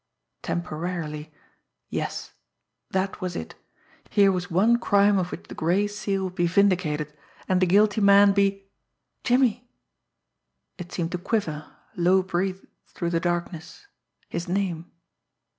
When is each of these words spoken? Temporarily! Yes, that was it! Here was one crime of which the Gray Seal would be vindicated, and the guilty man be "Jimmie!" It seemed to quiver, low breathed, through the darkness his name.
Temporarily! 0.41 1.31
Yes, 1.91 2.33
that 2.89 3.21
was 3.21 3.35
it! 3.35 3.53
Here 4.09 4.31
was 4.31 4.49
one 4.49 4.79
crime 4.79 5.19
of 5.19 5.29
which 5.31 5.43
the 5.47 5.53
Gray 5.53 5.85
Seal 5.85 6.23
would 6.23 6.33
be 6.33 6.47
vindicated, 6.47 7.13
and 7.47 7.61
the 7.61 7.67
guilty 7.67 8.01
man 8.01 8.31
be 8.31 8.67
"Jimmie!" 9.23 9.69
It 10.79 10.91
seemed 10.91 11.11
to 11.11 11.19
quiver, 11.19 11.71
low 11.95 12.23
breathed, 12.23 12.65
through 12.87 13.11
the 13.11 13.19
darkness 13.19 13.85
his 14.27 14.47
name. 14.49 14.91